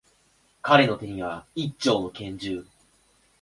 [0.63, 2.65] 彼の手には、一丁の拳銃。